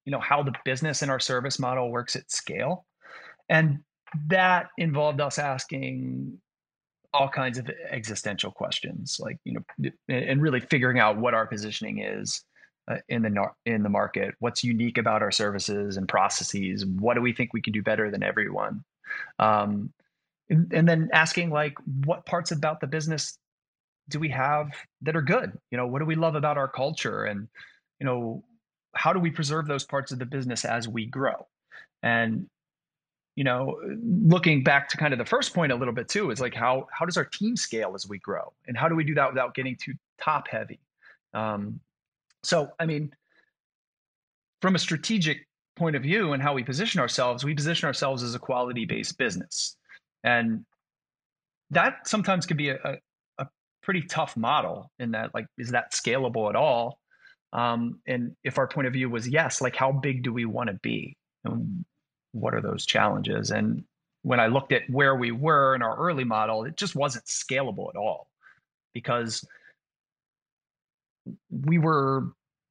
you 0.07 0.13
know 0.13 0.21
how 0.21 0.43
the 0.43 0.53
business 0.65 1.03
and 1.03 1.11
our 1.11 1.21
service 1.21 1.59
model 1.59 1.91
works 1.91 2.17
at 2.17 2.31
scale. 2.31 2.87
And 3.49 3.81
that 4.29 4.69
involved 4.79 5.21
us 5.21 5.39
asking 5.39 6.39
all 7.13 7.29
kinds 7.29 7.59
of 7.59 7.71
existential 7.91 8.51
questions 8.51 9.19
like 9.21 9.39
you 9.45 9.55
know 9.55 9.91
and 10.09 10.41
really 10.43 10.61
figuring 10.61 10.99
out 10.99 11.17
what 11.17 11.35
our 11.35 11.47
positioning 11.47 12.03
is 12.03 12.43
uh, 12.89 12.97
in 13.09 13.23
the 13.23 13.47
in 13.67 13.83
the 13.83 13.89
market. 13.89 14.35
What's 14.39 14.65
unique 14.65 14.97
about 14.97 15.23
our 15.23 15.33
services 15.33 15.97
and 15.97 16.09
processes? 16.09 16.87
What 16.87 17.15
do 17.15 17.21
we 17.21 17.33
think 17.33 17.53
we 17.53 17.63
can 17.63 17.73
do 17.73 17.83
better 17.83 18.11
than 18.11 18.23
everyone? 18.23 18.85
Um, 19.39 19.93
and, 20.49 20.73
and 20.73 20.89
then 20.89 21.11
asking 21.13 21.51
like 21.51 21.75
what 22.05 22.27
parts 22.27 22.53
about 22.53 22.81
the 22.81 22.87
business 22.87 23.39
do 24.09 24.21
we 24.21 24.29
have 24.29 24.71
that 25.03 25.17
are 25.17 25.23
good? 25.23 25.53
You 25.73 25.79
know 25.79 25.87
what 25.89 25.99
do 25.99 26.05
we 26.05 26.15
love 26.15 26.37
about 26.37 26.59
our 26.59 26.69
culture? 26.69 27.25
And 27.25 27.49
you 27.99 28.07
know 28.07 28.45
how 28.97 29.13
do 29.13 29.21
we 29.21 29.31
preserve 29.31 29.67
those 29.67 29.85
parts 29.85 30.13
of 30.13 30.19
the 30.19 30.27
business 30.27 30.65
as 30.65 30.89
we 30.89 31.07
grow? 31.07 31.47
And 32.03 32.49
you 33.37 33.45
know, 33.45 33.79
looking 34.03 34.65
back 34.65 34.89
to 34.89 34.97
kind 34.97 35.13
of 35.13 35.19
the 35.19 35.27
first 35.27 35.55
point 35.55 35.71
a 35.71 35.75
little 35.75 35.93
bit 35.93 36.09
too 36.09 36.31
is 36.31 36.41
like 36.41 36.55
how 36.55 36.89
how 36.91 37.05
does 37.05 37.19
our 37.19 37.27
team 37.27 37.55
scale 37.57 37.93
as 37.95 38.09
we 38.09 38.19
grow, 38.19 38.53
and 38.67 38.77
how 38.77 38.89
do 38.89 38.95
we 38.95 39.05
do 39.05 39.15
that 39.15 39.29
without 39.29 39.55
getting 39.55 39.77
too 39.77 39.93
top 40.19 40.49
heavy? 40.49 40.81
Um, 41.35 41.81
so, 42.43 42.71
I 42.81 42.87
mean, 42.87 43.13
from 44.63 44.75
a 44.75 44.79
strategic 44.79 45.47
point 45.77 45.97
of 45.97 46.03
view 46.03 46.33
and 46.33 46.43
how 46.43 46.55
we 46.55 46.65
position 46.65 47.01
ourselves, 47.01 47.45
we 47.45 47.55
position 47.55 47.87
ourselves 47.87 48.23
as 48.23 48.35
a 48.35 48.39
quality 48.39 48.87
based 48.87 49.19
business, 49.19 49.77
and 50.25 50.65
that 51.71 52.09
sometimes 52.09 52.47
can 52.47 52.57
be 52.57 52.71
a, 52.71 52.79
a, 52.85 52.95
a 53.39 53.47
pretty 53.83 54.01
tough 54.01 54.35
model. 54.35 54.91
In 54.99 55.11
that, 55.11 55.35
like, 55.35 55.47
is 55.59 55.73
that 55.73 55.93
scalable 55.93 56.49
at 56.49 56.57
all? 56.57 57.01
Um, 57.53 58.01
and 58.07 58.37
if 58.45 58.59
our 58.59 58.67
point 58.67 58.87
of 58.87 58.93
view 58.93 59.09
was 59.09 59.29
yes, 59.29 59.61
like 59.61 59.77
how 59.77 59.93
big 59.93 60.23
do 60.23 60.33
we 60.33 60.45
want 60.45 60.69
to 60.69 60.75
be? 60.75 61.17
And 61.45 61.85
what 62.33 62.55
are 62.55 62.61
those 62.61 62.85
challenges? 62.85 63.51
And 63.51 63.85
when 64.23 64.41
I 64.41 64.49
looked 64.49 64.73
at 64.73 64.83
where 64.91 65.15
we 65.15 65.31
were 65.31 65.75
in 65.75 65.83
our 65.83 65.97
early 65.97 66.25
model, 66.25 66.65
it 66.65 66.77
just 66.77 66.97
wasn't 66.97 67.25
scalable 67.27 67.89
at 67.91 67.97
all 67.97 68.29
because 68.93 69.47
we 71.51 71.79
were 71.79 72.25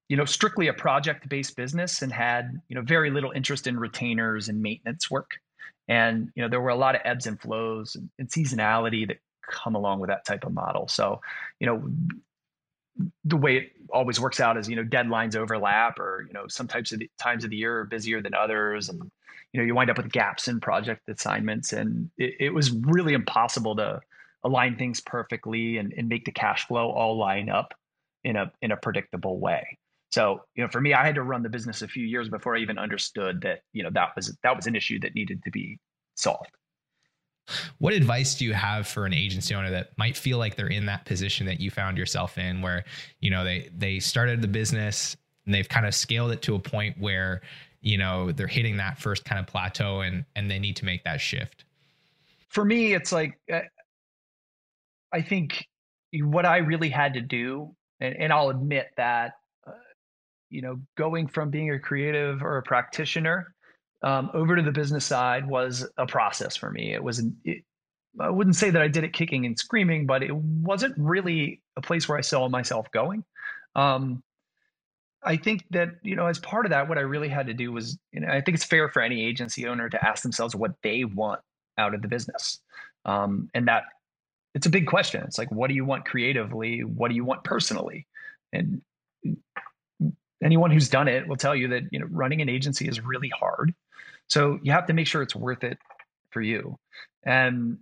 you 0.10 0.17
know 0.17 0.25
strictly 0.25 0.67
a 0.67 0.74
project 0.74 1.27
based 1.29 1.55
business 1.55 2.01
and 2.01 2.12
had 2.12 2.62
you 2.67 2.75
know 2.75 2.82
very 2.82 3.10
little 3.10 3.32
interest 3.32 3.67
in 3.67 3.79
retainers 3.79 4.50
and 4.50 4.62
maintenance 4.62 5.10
work 5.10 5.32
and 5.88 6.29
you 6.36 6.44
know 6.44 6.50
there 6.50 6.62
were 6.62 6.70
a 6.70 6.75
lot 6.75 6.96
of 6.96 7.01
ebbs 7.05 7.27
and 7.27 7.39
flows 7.39 7.96
and, 7.96 8.10
and 8.20 8.29
seasonality 8.29 9.08
that 9.08 9.17
come 9.50 9.75
along 9.75 10.00
with 10.00 10.10
that 10.10 10.25
type 10.25 10.46
of 10.46 10.53
model 10.53 10.88
so 10.88 11.20
you 11.60 11.67
know 11.67 11.84
the 13.24 13.38
way 13.38 13.58
it 13.58 13.72
always 13.90 14.20
works 14.20 14.40
out 14.40 14.58
is 14.58 14.70
you 14.70 14.75
know 14.75 14.84
deadlines 14.84 15.36
overlap 15.36 16.00
or 16.00 16.25
you 16.28 16.34
know 16.34 16.48
some 16.48 16.68
types 16.68 16.92
of 16.92 17.00
the, 17.00 17.10
times 17.20 17.44
of 17.44 17.50
the 17.50 17.56
year 17.56 17.80
are 17.80 17.86
busier 17.86 18.22
than 18.22 18.34
others 18.34 18.90
and 18.90 19.00
you 19.52 19.60
know 19.60 19.64
you 19.64 19.75
wind 19.75 19.90
up 19.90 19.98
with 19.98 20.12
gaps 20.12 20.48
in 20.48 20.60
project 20.60 21.08
assignments 21.10 21.74
and 21.74 22.10
it, 22.18 22.36
it 22.40 22.54
was 22.54 22.72
really 22.72 23.14
impossible 23.14 23.75
to 23.75 24.00
align 24.44 24.78
things 24.78 25.00
perfectly 25.02 25.78
and, 25.78 25.94
and 25.98 26.08
make 26.08 26.24
the 26.25 26.32
cash 26.32 26.68
flow 26.68 26.92
all 26.92 27.18
line 27.18 27.50
up 27.50 27.74
in 28.24 28.36
a 28.36 28.52
in 28.62 28.72
a 28.72 28.78
predictable 28.78 29.40
way. 29.40 29.78
So 30.12 30.42
you 30.56 30.64
know 30.64 30.70
for 30.70 30.82
me 30.82 30.94
i 30.94 31.06
had 31.06 31.16
to 31.16 31.24
run 31.24 31.44
the 31.44 31.50
business 31.50 31.82
a 31.82 31.88
few 31.88 32.06
years 32.06 32.30
before 32.30 32.56
i 32.56 32.60
even 32.60 32.78
understood 32.78 33.42
that 33.42 33.62
you 33.74 33.84
know 33.84 33.90
that 33.92 34.16
was 34.16 34.36
that 34.44 34.56
was 34.56 34.68
an 34.68 34.75
issue 34.75 35.00
that 35.02 35.16
needed 35.16 35.44
to 35.44 35.52
be 35.52 35.80
solved 36.16 36.52
what 37.78 37.94
advice 37.94 38.36
do 38.36 38.46
you 38.46 38.54
have 38.54 38.88
for 38.88 39.06
an 39.06 39.14
agency 39.14 39.54
owner 39.54 39.70
that 39.72 39.98
might 39.98 40.18
feel 40.18 40.38
like 40.38 40.56
they're 40.56 40.68
in 40.68 40.86
that 40.88 41.06
position 41.06 41.46
that 41.48 41.60
you 41.60 41.70
found 41.70 41.98
yourself 41.98 42.38
in 42.38 42.62
where, 42.62 42.84
you 43.20 43.30
know, 43.30 43.44
they 43.44 43.70
they 43.75 44.00
started 44.00 44.42
the 44.42 44.48
business 44.48 45.16
and 45.46 45.54
they've 45.54 45.70
kind 45.70 45.86
of 45.86 45.94
scaled 45.94 46.32
it 46.32 46.42
to 46.44 46.56
a 46.56 46.60
point 46.60 46.98
where, 47.00 47.42
you 47.82 47.98
know, 47.98 48.32
they're 48.32 48.48
hitting 48.48 48.78
that 48.78 48.98
first 49.00 49.25
kind 49.25 49.40
of 49.40 49.48
plateau 49.48 50.02
and 50.02 50.25
and 50.36 50.50
they 50.50 50.60
need 50.60 50.75
to 50.78 50.86
make 50.86 51.04
that 51.04 51.22
shift? 51.22 51.66
For 52.50 52.66
me, 52.66 52.94
it's 52.94 53.12
like 53.12 53.38
uh, 53.52 53.62
I 55.14 55.22
think 55.22 55.68
what 56.14 56.46
I 56.46 56.58
really 56.58 56.90
had 56.90 57.14
to 57.14 57.22
do, 57.22 57.75
and, 58.00 58.16
and 58.16 58.34
I'll 58.34 58.50
admit 58.50 58.88
that, 58.98 59.34
uh, 59.68 59.72
you 60.50 60.62
know, 60.62 60.80
going 60.98 61.28
from 61.28 61.50
being 61.50 61.72
a 61.72 61.80
creative 61.80 62.42
or 62.42 62.58
a 62.58 62.64
practitioner 62.64 63.54
um, 64.04 64.30
over 64.34 64.56
to 64.56 64.62
the 64.62 64.72
business 64.72 65.06
side 65.06 65.48
was 65.48 65.88
a 65.98 66.06
process 66.06 66.56
for 66.56 66.70
me. 66.70 66.94
It 66.94 67.04
was, 67.04 67.24
it, 67.44 67.64
I 68.20 68.30
wouldn't 68.30 68.56
say 68.56 68.70
that 68.70 68.82
I 68.82 68.88
did 68.88 69.04
it 69.04 69.14
kicking 69.14 69.46
and 69.46 69.58
screaming, 69.58 70.06
but 70.06 70.24
it 70.24 70.36
wasn't 70.36 70.96
really 70.98 71.62
a 71.75 71.82
place 71.82 72.08
where 72.08 72.18
I 72.18 72.22
saw 72.22 72.48
myself 72.48 72.90
going. 72.92 73.24
Um, 73.75 74.24
I 75.24 75.38
think 75.38 75.66
that 75.72 75.90
you 76.04 76.16
know, 76.16 76.28
as 76.28 76.40
part 76.40 76.66
of 76.66 76.70
that, 76.70 76.88
what 76.88 76.98
I 76.98 77.02
really 77.02 77.30
had 77.30 77.48
to 77.48 77.54
do 77.54 77.72
was, 77.72 77.98
you 78.14 78.22
know, 78.22 78.28
I 78.28 78.42
think 78.42 78.56
it's 78.56 78.64
fair 78.64 78.90
for 78.90 79.02
any 79.02 79.25
agency 79.25 79.68
owner 79.68 79.90
to 79.90 80.08
ask 80.08 80.22
themselves 80.22 80.56
what 80.56 80.75
they 80.84 81.04
want 81.04 81.42
out 81.78 81.96
of 81.96 82.02
the 82.02 82.08
business, 82.08 82.60
um, 83.06 83.50
and 83.56 83.68
that 83.68 83.84
it's 84.54 84.68
a 84.68 84.70
big 84.70 84.86
question. 84.86 85.24
It's 85.24 85.40
like, 85.40 85.52
what 85.52 85.68
do 85.68 85.74
you 85.74 85.84
want 85.84 86.06
creatively? 86.06 86.84
What 86.84 87.10
do 87.10 87.16
you 87.16 87.25
want 87.25 87.44
personally? 87.44 88.08
And 88.54 88.82
anyone 90.44 90.70
who's 90.70 90.90
done 90.90 91.08
it 91.08 91.28
will 91.28 91.38
tell 91.38 91.56
you 91.56 91.70
that 91.70 91.84
you 91.92 92.00
know 92.00 92.06
running 92.10 92.42
an 92.42 92.50
agency 92.50 92.88
is 92.88 93.02
really 93.02 93.30
hard 93.30 93.74
so 94.27 94.60
you 94.63 94.72
have 94.72 94.86
to 94.88 94.94
make 94.94 95.08
sure 95.08 95.22
it's 95.22 95.36
worth 95.36 95.63
it 95.63 95.77
for 96.32 96.41
you 96.41 96.77
and 97.24 97.77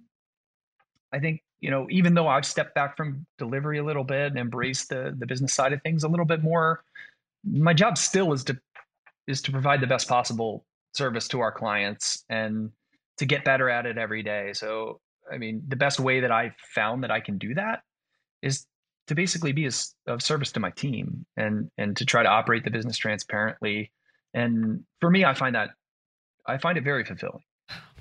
i 1.12 1.19
think 1.19 1.41
you 1.59 1.69
know 1.69 1.88
even 1.89 2.13
though 2.13 2.27
i've 2.27 2.45
stepped 2.45 2.75
back 2.75 2.95
from 2.97 3.25
delivery 3.38 3.79
a 3.79 3.83
little 3.83 4.03
bit 4.03 4.27
and 4.27 4.38
embraced 4.38 4.89
the 4.89 5.15
the 5.19 5.25
business 5.25 5.53
side 5.53 5.73
of 5.73 5.81
things 5.81 6.03
a 6.03 6.07
little 6.07 6.25
bit 6.25 6.43
more 6.43 6.83
my 7.43 7.73
job 7.73 7.97
still 7.97 8.33
is 8.33 8.43
to 8.43 8.57
is 9.27 9.41
to 9.41 9.51
provide 9.51 9.81
the 9.81 9.88
best 9.88 10.07
possible 10.07 10.65
service 10.93 11.27
to 11.27 11.39
our 11.39 11.51
clients 11.51 12.23
and 12.29 12.71
to 13.17 13.25
get 13.25 13.43
better 13.43 13.69
at 13.69 13.85
it 13.85 13.97
every 13.97 14.23
day 14.23 14.51
so 14.53 15.00
i 15.31 15.38
mean 15.38 15.63
the 15.67 15.75
best 15.75 16.00
way 16.00 16.19
that 16.19 16.31
i 16.31 16.53
found 16.75 17.03
that 17.03 17.12
i 17.12 17.19
can 17.19 17.38
do 17.38 17.53
that 17.53 17.83
is 18.41 18.65
to 19.07 19.15
basically 19.15 19.51
be 19.51 19.65
a 19.65 19.71
of 20.07 20.21
service 20.21 20.51
to 20.53 20.59
my 20.59 20.71
team 20.71 21.25
and 21.35 21.69
and 21.77 21.97
to 21.97 22.05
try 22.05 22.23
to 22.23 22.29
operate 22.29 22.63
the 22.63 22.71
business 22.71 22.97
transparently. 22.97 23.91
And 24.33 24.83
for 25.00 25.09
me, 25.09 25.25
I 25.25 25.33
find 25.33 25.55
that 25.55 25.71
I 26.47 26.57
find 26.57 26.77
it 26.77 26.83
very 26.83 27.03
fulfilling. 27.03 27.43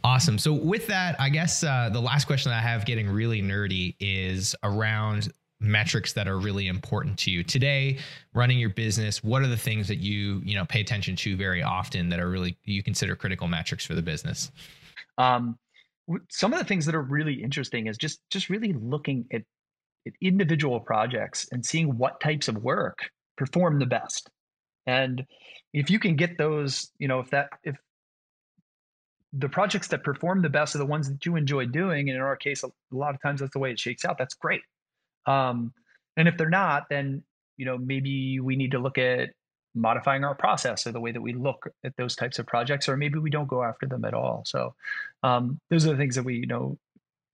Awesome. 0.04 0.36
So 0.38 0.52
with 0.52 0.88
that, 0.88 1.20
I 1.20 1.28
guess 1.28 1.62
uh, 1.62 1.88
the 1.92 2.00
last 2.00 2.24
question 2.24 2.50
that 2.50 2.58
I 2.58 2.62
have, 2.62 2.84
getting 2.84 3.08
really 3.08 3.40
nerdy, 3.40 3.94
is 4.00 4.56
around 4.64 5.32
metrics 5.60 6.12
that 6.14 6.26
are 6.26 6.40
really 6.40 6.66
important 6.66 7.16
to 7.16 7.30
you 7.30 7.44
today 7.44 7.96
running 8.34 8.58
your 8.58 8.68
business 8.68 9.22
what 9.22 9.42
are 9.42 9.46
the 9.46 9.56
things 9.56 9.86
that 9.86 9.98
you 9.98 10.42
you 10.44 10.56
know 10.56 10.64
pay 10.64 10.80
attention 10.80 11.14
to 11.14 11.36
very 11.36 11.62
often 11.62 12.08
that 12.08 12.18
are 12.18 12.28
really 12.28 12.58
you 12.64 12.82
consider 12.82 13.14
critical 13.14 13.46
metrics 13.46 13.86
for 13.86 13.94
the 13.94 14.02
business 14.02 14.50
um, 15.18 15.56
some 16.28 16.52
of 16.52 16.58
the 16.58 16.64
things 16.64 16.84
that 16.86 16.96
are 16.96 17.02
really 17.02 17.34
interesting 17.34 17.86
is 17.86 17.96
just 17.96 18.20
just 18.28 18.50
really 18.50 18.72
looking 18.72 19.24
at 19.32 19.42
individual 20.20 20.80
projects 20.80 21.46
and 21.52 21.64
seeing 21.64 21.96
what 21.96 22.20
types 22.20 22.48
of 22.48 22.56
work 22.62 22.98
perform 23.36 23.78
the 23.78 23.86
best. 23.86 24.30
And 24.86 25.24
if 25.72 25.90
you 25.90 25.98
can 25.98 26.16
get 26.16 26.38
those, 26.38 26.90
you 26.98 27.08
know, 27.08 27.20
if 27.20 27.30
that 27.30 27.50
if 27.64 27.76
the 29.32 29.48
projects 29.48 29.88
that 29.88 30.02
perform 30.02 30.42
the 30.42 30.50
best 30.50 30.74
are 30.74 30.78
the 30.78 30.86
ones 30.86 31.08
that 31.08 31.24
you 31.24 31.36
enjoy 31.36 31.66
doing, 31.66 32.08
and 32.08 32.16
in 32.16 32.22
our 32.22 32.36
case, 32.36 32.62
a 32.62 32.70
lot 32.90 33.14
of 33.14 33.22
times 33.22 33.40
that's 33.40 33.52
the 33.52 33.58
way 33.58 33.70
it 33.70 33.80
shakes 33.80 34.04
out. 34.04 34.18
That's 34.18 34.34
great. 34.34 34.60
Um, 35.26 35.72
and 36.16 36.28
if 36.28 36.36
they're 36.36 36.50
not, 36.50 36.88
then 36.88 37.22
you 37.56 37.64
know 37.64 37.78
maybe 37.78 38.40
we 38.40 38.56
need 38.56 38.72
to 38.72 38.78
look 38.78 38.98
at 38.98 39.30
modifying 39.74 40.22
our 40.22 40.34
process 40.34 40.86
or 40.86 40.92
the 40.92 41.00
way 41.00 41.12
that 41.12 41.22
we 41.22 41.32
look 41.32 41.66
at 41.82 41.96
those 41.96 42.14
types 42.14 42.38
of 42.38 42.46
projects, 42.46 42.88
or 42.88 42.96
maybe 42.96 43.18
we 43.18 43.30
don't 43.30 43.48
go 43.48 43.62
after 43.62 43.86
them 43.86 44.04
at 44.04 44.12
all. 44.12 44.42
So 44.44 44.74
um, 45.22 45.58
those 45.70 45.86
are 45.86 45.92
the 45.92 45.96
things 45.96 46.16
that 46.16 46.24
we 46.24 46.36
you 46.36 46.46
know 46.46 46.78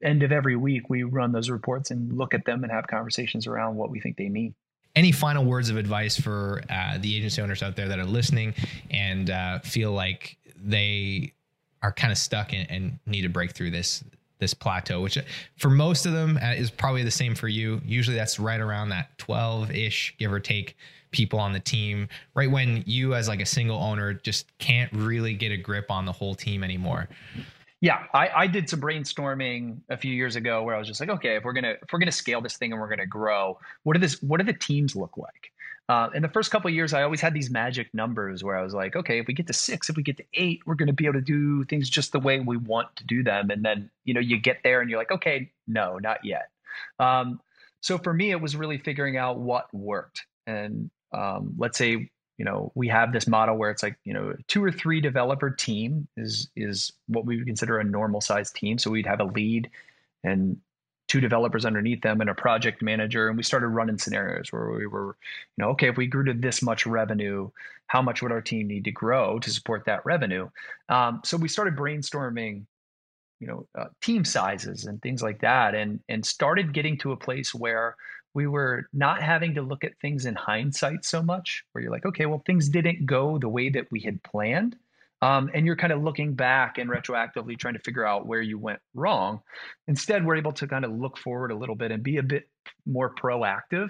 end 0.02 0.22
of 0.22 0.32
every 0.32 0.56
week, 0.56 0.88
we 0.88 1.02
run 1.02 1.32
those 1.32 1.50
reports 1.50 1.90
and 1.90 2.16
look 2.16 2.34
at 2.34 2.44
them 2.44 2.62
and 2.62 2.72
have 2.72 2.86
conversations 2.86 3.46
around 3.46 3.76
what 3.76 3.90
we 3.90 4.00
think 4.00 4.16
they 4.16 4.28
mean. 4.28 4.54
Any 4.94 5.12
final 5.12 5.44
words 5.44 5.70
of 5.70 5.76
advice 5.76 6.18
for 6.18 6.62
uh, 6.70 6.98
the 6.98 7.16
agency 7.16 7.42
owners 7.42 7.62
out 7.62 7.76
there 7.76 7.88
that 7.88 7.98
are 7.98 8.04
listening 8.04 8.54
and 8.90 9.30
uh, 9.30 9.58
feel 9.60 9.92
like 9.92 10.36
they 10.56 11.32
are 11.82 11.92
kind 11.92 12.12
of 12.12 12.18
stuck 12.18 12.52
and, 12.52 12.70
and 12.70 12.98
need 13.06 13.22
to 13.22 13.28
break 13.28 13.52
through 13.52 13.70
this 13.70 14.04
this 14.38 14.54
plateau, 14.54 15.00
which 15.00 15.18
for 15.56 15.68
most 15.68 16.06
of 16.06 16.12
them 16.12 16.38
uh, 16.40 16.52
is 16.52 16.70
probably 16.70 17.02
the 17.02 17.10
same 17.10 17.34
for 17.34 17.48
you. 17.48 17.80
Usually 17.84 18.16
that's 18.16 18.38
right 18.38 18.60
around 18.60 18.90
that 18.90 19.16
12 19.18 19.72
ish, 19.72 20.14
give 20.16 20.32
or 20.32 20.38
take 20.38 20.76
people 21.10 21.40
on 21.40 21.52
the 21.52 21.58
team, 21.58 22.08
right 22.34 22.48
when 22.48 22.84
you 22.86 23.14
as 23.14 23.26
like 23.26 23.40
a 23.40 23.46
single 23.46 23.78
owner 23.78 24.14
just 24.14 24.46
can't 24.58 24.92
really 24.92 25.34
get 25.34 25.50
a 25.50 25.56
grip 25.56 25.90
on 25.90 26.04
the 26.04 26.12
whole 26.12 26.36
team 26.36 26.62
anymore 26.62 27.08
yeah 27.80 28.04
I, 28.12 28.28
I 28.28 28.46
did 28.46 28.68
some 28.68 28.80
brainstorming 28.80 29.78
a 29.88 29.96
few 29.96 30.12
years 30.12 30.36
ago 30.36 30.62
where 30.62 30.74
i 30.74 30.78
was 30.78 30.88
just 30.88 31.00
like 31.00 31.10
okay 31.10 31.36
if 31.36 31.44
we're 31.44 31.52
gonna 31.52 31.74
if 31.82 31.92
we're 31.92 31.98
gonna 31.98 32.12
scale 32.12 32.40
this 32.40 32.56
thing 32.56 32.72
and 32.72 32.80
we're 32.80 32.88
gonna 32.88 33.06
grow 33.06 33.58
what 33.84 33.94
do 33.94 34.00
this 34.00 34.22
what 34.22 34.38
do 34.38 34.44
the 34.44 34.58
teams 34.58 34.96
look 34.96 35.16
like 35.16 35.52
uh, 35.88 36.08
in 36.14 36.22
the 36.22 36.28
first 36.28 36.50
couple 36.50 36.70
years 36.70 36.92
i 36.92 37.02
always 37.02 37.20
had 37.20 37.34
these 37.34 37.50
magic 37.50 37.92
numbers 37.94 38.44
where 38.44 38.56
i 38.56 38.62
was 38.62 38.74
like 38.74 38.94
okay 38.96 39.18
if 39.18 39.26
we 39.26 39.34
get 39.34 39.46
to 39.46 39.52
six 39.52 39.88
if 39.88 39.96
we 39.96 40.02
get 40.02 40.16
to 40.16 40.24
eight 40.34 40.60
we're 40.66 40.74
gonna 40.74 40.92
be 40.92 41.06
able 41.06 41.14
to 41.14 41.20
do 41.20 41.64
things 41.64 41.88
just 41.88 42.12
the 42.12 42.20
way 42.20 42.40
we 42.40 42.56
want 42.56 42.94
to 42.96 43.04
do 43.04 43.22
them. 43.22 43.50
And 43.50 43.64
then 43.64 43.90
you 44.04 44.14
know 44.14 44.20
you 44.20 44.38
get 44.38 44.58
there 44.62 44.80
and 44.80 44.90
you're 44.90 44.98
like 44.98 45.10
okay 45.10 45.50
no 45.66 45.98
not 45.98 46.24
yet. 46.24 46.50
Um, 46.98 47.40
so 47.80 47.98
for 47.98 48.12
me 48.12 48.30
it 48.30 48.40
was 48.40 48.56
really 48.56 48.78
figuring 48.78 49.16
out 49.16 49.38
what 49.38 49.72
worked. 49.74 50.26
And 50.46 50.90
um, 51.12 51.54
let's 51.58 51.78
say 51.78 52.10
you 52.36 52.44
know 52.44 52.72
we 52.74 52.88
have 52.88 53.12
this 53.12 53.26
model 53.26 53.56
where 53.56 53.70
it's 53.70 53.82
like 53.82 53.96
you 54.04 54.12
know 54.12 54.34
two 54.46 54.62
or 54.62 54.70
three 54.70 55.00
developer 55.00 55.50
team 55.50 56.06
is 56.16 56.48
is 56.56 56.92
what 57.06 57.24
we 57.24 57.36
would 57.36 57.46
consider 57.46 57.78
a 57.78 57.84
normal 57.84 58.20
size 58.20 58.50
team. 58.52 58.78
So 58.78 58.90
we'd 58.90 59.06
have 59.06 59.20
a 59.20 59.24
lead 59.24 59.70
and 60.24 60.58
two 61.08 61.20
developers 61.20 61.64
underneath 61.64 62.02
them 62.02 62.20
and 62.20 62.30
a 62.30 62.34
project 62.34 62.82
manager 62.82 63.28
and 63.28 63.36
we 63.36 63.42
started 63.42 63.68
running 63.68 63.98
scenarios 63.98 64.52
where 64.52 64.70
we 64.70 64.86
were 64.86 65.16
you 65.56 65.64
know 65.64 65.70
okay 65.70 65.88
if 65.88 65.96
we 65.96 66.06
grew 66.06 66.24
to 66.24 66.34
this 66.34 66.62
much 66.62 66.86
revenue 66.86 67.50
how 67.86 68.00
much 68.02 68.22
would 68.22 68.32
our 68.32 68.42
team 68.42 68.68
need 68.68 68.84
to 68.84 68.92
grow 68.92 69.38
to 69.38 69.50
support 69.50 69.84
that 69.84 70.04
revenue 70.04 70.48
um, 70.88 71.20
so 71.24 71.36
we 71.36 71.48
started 71.48 71.74
brainstorming 71.74 72.62
you 73.40 73.46
know 73.46 73.66
uh, 73.76 73.86
team 74.02 74.24
sizes 74.24 74.84
and 74.84 75.00
things 75.02 75.22
like 75.22 75.40
that 75.40 75.74
and 75.74 76.00
and 76.08 76.24
started 76.24 76.72
getting 76.72 76.96
to 76.96 77.12
a 77.12 77.16
place 77.16 77.54
where 77.54 77.96
we 78.34 78.46
were 78.46 78.88
not 78.92 79.22
having 79.22 79.54
to 79.54 79.62
look 79.62 79.84
at 79.84 79.98
things 79.98 80.26
in 80.26 80.34
hindsight 80.34 81.04
so 81.04 81.22
much, 81.22 81.64
where 81.72 81.82
you're 81.82 81.90
like, 81.90 82.06
okay, 82.06 82.26
well, 82.26 82.42
things 82.46 82.68
didn't 82.68 83.06
go 83.06 83.38
the 83.38 83.48
way 83.48 83.68
that 83.68 83.90
we 83.90 84.00
had 84.00 84.22
planned. 84.22 84.76
Um, 85.20 85.50
and 85.52 85.66
you're 85.66 85.76
kind 85.76 85.92
of 85.92 86.02
looking 86.02 86.34
back 86.34 86.78
and 86.78 86.88
retroactively 86.88 87.58
trying 87.58 87.74
to 87.74 87.80
figure 87.80 88.06
out 88.06 88.26
where 88.26 88.40
you 88.40 88.58
went 88.58 88.78
wrong. 88.94 89.40
Instead, 89.88 90.24
we're 90.24 90.36
able 90.36 90.52
to 90.52 90.66
kind 90.66 90.84
of 90.84 90.92
look 90.92 91.18
forward 91.18 91.50
a 91.50 91.56
little 91.56 91.74
bit 91.74 91.90
and 91.90 92.02
be 92.02 92.18
a 92.18 92.22
bit 92.22 92.48
more 92.86 93.14
proactive 93.14 93.88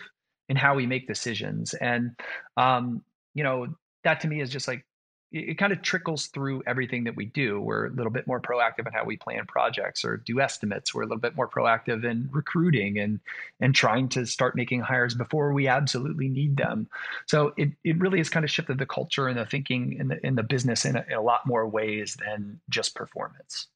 in 0.49 0.57
how 0.57 0.75
we 0.75 0.87
make 0.87 1.07
decisions. 1.07 1.75
And, 1.75 2.13
um, 2.57 3.03
you 3.35 3.45
know, 3.45 3.67
that 4.05 4.21
to 4.21 4.29
me 4.29 4.41
is 4.41 4.49
just 4.49 4.67
like 4.69 4.85
it, 5.33 5.59
kind 5.59 5.73
of 5.73 5.83
trickles 5.83 6.27
through 6.27 6.63
everything 6.67 7.05
that 7.05 7.17
we 7.17 7.27
do. 7.27 7.61
We're 7.61 7.87
a 7.87 7.91
little 7.91 8.13
bit 8.13 8.27
more 8.27 8.41
proactive 8.41 8.87
in 8.87 8.93
how 8.93 9.05
we 9.05 9.17
plan 9.17 9.47
projects 9.47 10.05
or 10.05 10.17
do 10.17 10.41
estimates. 10.41 10.95
We're 10.95 11.03
a 11.03 11.07
little 11.07 11.21
bit 11.21 11.37
more 11.37 11.49
proactive 11.49 12.05
in 12.05 12.29
recruiting 12.33 12.99
and 12.99 13.21
and 13.61 13.75
trying 13.75 14.09
to 14.11 14.27
start 14.27 14.57
making 14.57 14.81
hires 14.81 15.15
before 15.15 15.53
we 15.53 15.69
absolutely 15.69 16.29
need 16.29 16.57
them. 16.57 16.89
So 17.27 17.53
it, 17.57 17.71
it 17.85 17.99
really 17.99 18.19
has 18.19 18.31
kind 18.31 18.45
of 18.45 18.51
shifted 18.51 18.79
the 18.79 18.87
culture 18.87 19.29
and 19.29 19.39
the 19.39 19.47
thinking 19.47 19.95
in 19.95 20.09
the 20.09 20.27
in 20.27 20.35
the 20.35 20.43
business 20.43 20.85
in 20.85 20.97
a, 20.97 21.05
in 21.09 21.15
a 21.15 21.23
lot 21.23 21.47
more 21.47 21.67
ways 21.67 22.17
than 22.25 22.61
just 22.71 22.95
performance. 22.95 23.67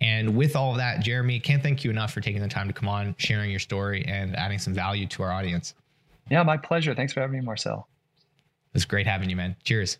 And 0.00 0.36
with 0.36 0.56
all 0.56 0.70
of 0.70 0.78
that, 0.78 1.00
Jeremy, 1.00 1.38
can't 1.38 1.62
thank 1.62 1.84
you 1.84 1.90
enough 1.90 2.12
for 2.12 2.20
taking 2.20 2.40
the 2.40 2.48
time 2.48 2.66
to 2.66 2.72
come 2.72 2.88
on, 2.88 3.14
sharing 3.18 3.50
your 3.50 3.60
story, 3.60 4.04
and 4.06 4.34
adding 4.36 4.58
some 4.58 4.72
value 4.72 5.06
to 5.08 5.22
our 5.22 5.30
audience. 5.30 5.74
Yeah, 6.30 6.42
my 6.42 6.56
pleasure. 6.56 6.94
Thanks 6.94 7.12
for 7.12 7.20
having 7.20 7.38
me, 7.38 7.44
Marcel. 7.44 7.86
It's 8.74 8.84
great 8.84 9.06
having 9.06 9.28
you, 9.28 9.36
man. 9.36 9.54
Cheers. 9.64 9.98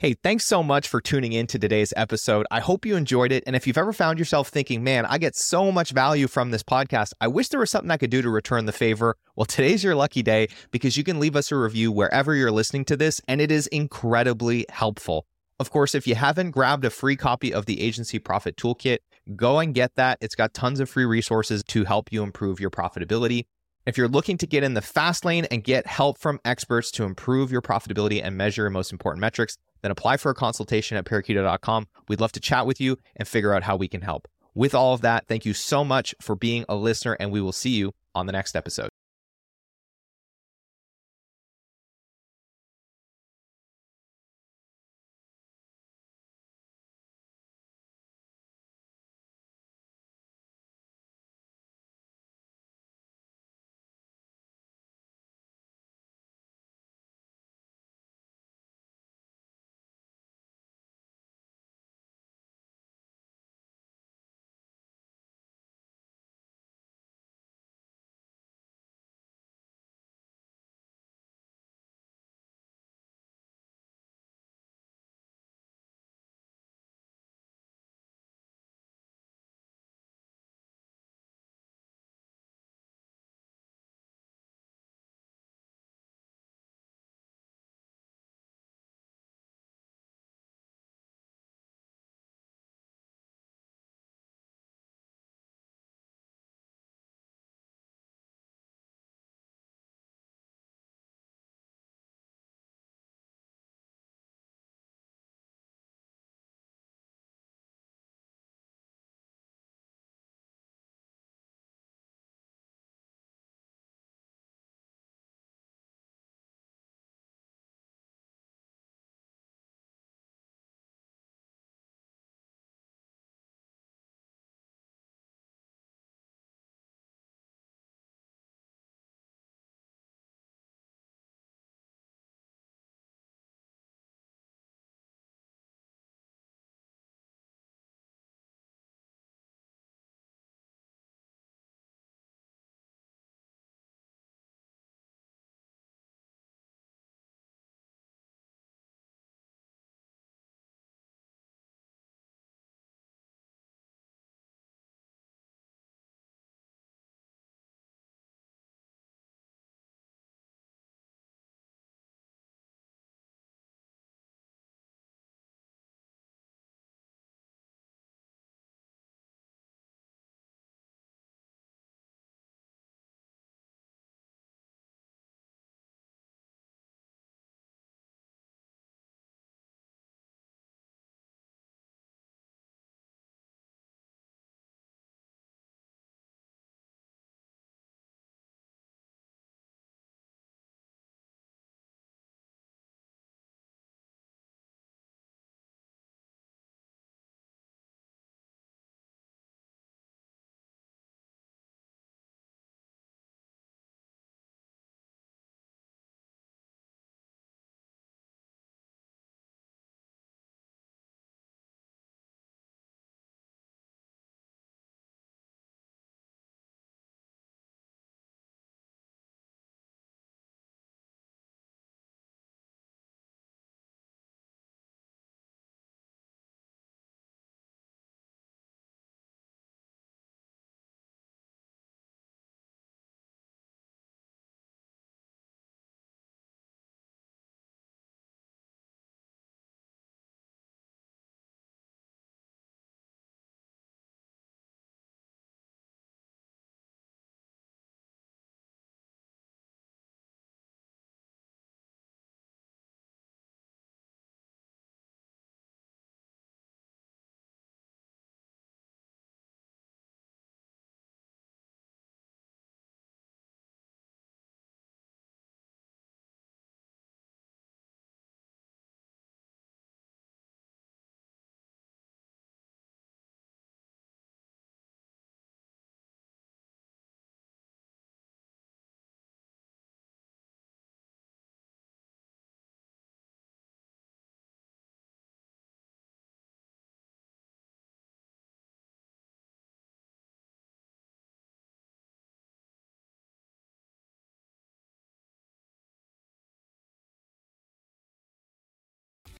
Hey, 0.00 0.14
thanks 0.14 0.46
so 0.46 0.62
much 0.62 0.86
for 0.86 1.00
tuning 1.00 1.32
in 1.32 1.48
to 1.48 1.58
today's 1.58 1.92
episode. 1.96 2.46
I 2.52 2.60
hope 2.60 2.86
you 2.86 2.94
enjoyed 2.94 3.32
it. 3.32 3.42
And 3.48 3.56
if 3.56 3.66
you've 3.66 3.76
ever 3.76 3.92
found 3.92 4.20
yourself 4.20 4.46
thinking, 4.46 4.84
man, 4.84 5.04
I 5.04 5.18
get 5.18 5.34
so 5.34 5.72
much 5.72 5.90
value 5.90 6.28
from 6.28 6.52
this 6.52 6.62
podcast, 6.62 7.14
I 7.20 7.26
wish 7.26 7.48
there 7.48 7.58
was 7.58 7.70
something 7.70 7.90
I 7.90 7.96
could 7.96 8.08
do 8.08 8.22
to 8.22 8.30
return 8.30 8.66
the 8.66 8.72
favor. 8.72 9.16
Well, 9.34 9.44
today's 9.44 9.82
your 9.82 9.96
lucky 9.96 10.22
day 10.22 10.50
because 10.70 10.96
you 10.96 11.02
can 11.02 11.18
leave 11.18 11.34
us 11.34 11.50
a 11.50 11.56
review 11.56 11.90
wherever 11.90 12.32
you're 12.36 12.52
listening 12.52 12.84
to 12.84 12.96
this, 12.96 13.20
and 13.26 13.40
it 13.40 13.50
is 13.50 13.66
incredibly 13.66 14.66
helpful. 14.68 15.26
Of 15.58 15.72
course, 15.72 15.96
if 15.96 16.06
you 16.06 16.14
haven't 16.14 16.52
grabbed 16.52 16.84
a 16.84 16.90
free 16.90 17.16
copy 17.16 17.52
of 17.52 17.66
the 17.66 17.80
Agency 17.80 18.20
Profit 18.20 18.56
Toolkit, 18.56 18.98
go 19.34 19.58
and 19.58 19.74
get 19.74 19.96
that. 19.96 20.18
It's 20.20 20.36
got 20.36 20.54
tons 20.54 20.78
of 20.78 20.88
free 20.88 21.06
resources 21.06 21.64
to 21.70 21.82
help 21.82 22.12
you 22.12 22.22
improve 22.22 22.60
your 22.60 22.70
profitability. 22.70 23.46
If 23.88 23.96
you're 23.96 24.06
looking 24.06 24.36
to 24.36 24.46
get 24.46 24.62
in 24.62 24.74
the 24.74 24.82
fast 24.82 25.24
lane 25.24 25.46
and 25.46 25.64
get 25.64 25.86
help 25.86 26.18
from 26.18 26.40
experts 26.44 26.90
to 26.90 27.04
improve 27.04 27.50
your 27.50 27.62
profitability 27.62 28.20
and 28.22 28.36
measure 28.36 28.64
your 28.64 28.70
most 28.70 28.92
important 28.92 29.22
metrics, 29.22 29.56
then 29.80 29.90
apply 29.90 30.18
for 30.18 30.28
a 30.28 30.34
consultation 30.34 30.98
at 30.98 31.06
parakeeto.com. 31.06 31.86
We'd 32.06 32.20
love 32.20 32.32
to 32.32 32.40
chat 32.40 32.66
with 32.66 32.82
you 32.82 32.98
and 33.16 33.26
figure 33.26 33.54
out 33.54 33.62
how 33.62 33.76
we 33.76 33.88
can 33.88 34.02
help. 34.02 34.28
With 34.54 34.74
all 34.74 34.92
of 34.92 35.00
that, 35.00 35.26
thank 35.26 35.46
you 35.46 35.54
so 35.54 35.84
much 35.84 36.14
for 36.20 36.36
being 36.36 36.66
a 36.68 36.76
listener, 36.76 37.16
and 37.18 37.32
we 37.32 37.40
will 37.40 37.50
see 37.50 37.70
you 37.70 37.94
on 38.14 38.26
the 38.26 38.32
next 38.32 38.54
episode. 38.54 38.90